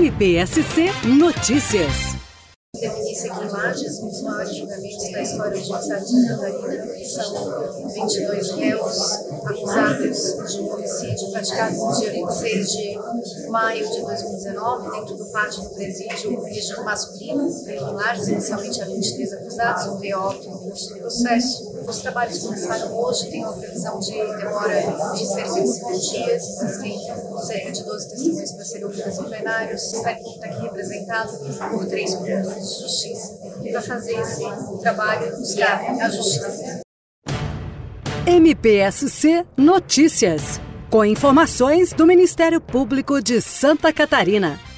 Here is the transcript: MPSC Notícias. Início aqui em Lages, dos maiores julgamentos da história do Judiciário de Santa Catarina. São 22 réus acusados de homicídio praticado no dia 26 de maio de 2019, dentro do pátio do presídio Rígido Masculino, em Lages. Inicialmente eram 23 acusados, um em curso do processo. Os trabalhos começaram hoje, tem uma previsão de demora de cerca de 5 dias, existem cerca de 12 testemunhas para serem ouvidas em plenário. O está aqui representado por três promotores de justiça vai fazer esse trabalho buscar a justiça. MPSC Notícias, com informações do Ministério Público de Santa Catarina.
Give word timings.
MPSC 0.00 0.88
Notícias. 1.18 2.16
Início 2.74 3.30
aqui 3.30 3.44
em 3.44 3.48
Lages, 3.50 3.98
dos 3.98 4.22
maiores 4.22 4.56
julgamentos 4.56 5.12
da 5.12 5.20
história 5.20 5.50
do 5.50 5.66
Judiciário 5.66 6.04
de 6.06 6.10
Santa 6.10 6.52
Catarina. 6.52 7.04
São 7.04 7.88
22 7.88 8.50
réus 8.52 9.12
acusados 9.44 10.54
de 10.54 10.60
homicídio 10.60 11.32
praticado 11.32 11.76
no 11.76 12.00
dia 12.00 12.12
26 12.12 12.68
de 12.70 13.48
maio 13.50 13.90
de 13.90 14.00
2019, 14.00 14.90
dentro 14.90 15.16
do 15.16 15.26
pátio 15.26 15.62
do 15.64 15.70
presídio 15.74 16.44
Rígido 16.44 16.82
Masculino, 16.82 17.50
em 17.68 17.80
Lages. 17.80 18.28
Inicialmente 18.28 18.80
eram 18.80 18.94
23 18.94 19.32
acusados, 19.34 19.86
um 19.88 20.02
em 20.02 20.58
curso 20.58 20.94
do 20.94 21.00
processo. 21.00 21.69
Os 21.90 21.98
trabalhos 21.98 22.38
começaram 22.38 22.96
hoje, 22.96 23.28
tem 23.30 23.44
uma 23.44 23.52
previsão 23.52 23.98
de 23.98 24.12
demora 24.12 25.12
de 25.12 25.26
cerca 25.26 25.60
de 25.60 25.66
5 25.66 25.98
dias, 25.98 26.62
existem 26.62 26.96
cerca 27.42 27.72
de 27.72 27.84
12 27.84 28.10
testemunhas 28.10 28.52
para 28.52 28.64
serem 28.64 28.84
ouvidas 28.84 29.18
em 29.18 29.24
plenário. 29.24 29.72
O 29.72 29.74
está 29.74 30.10
aqui 30.10 30.62
representado 30.62 31.32
por 31.72 31.86
três 31.86 32.14
promotores 32.14 32.68
de 32.68 32.82
justiça 32.82 33.40
vai 33.72 33.82
fazer 33.82 34.20
esse 34.20 34.44
trabalho 34.80 35.36
buscar 35.36 35.84
a 36.00 36.08
justiça. 36.08 36.80
MPSC 38.24 39.44
Notícias, 39.56 40.60
com 40.88 41.04
informações 41.04 41.92
do 41.92 42.06
Ministério 42.06 42.60
Público 42.60 43.20
de 43.20 43.40
Santa 43.40 43.92
Catarina. 43.92 44.69